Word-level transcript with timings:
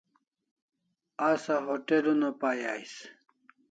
Asa 1.29 1.55
hotel 1.69 2.03
una 2.13 2.29
pai 2.41 2.59
ais 2.73 2.93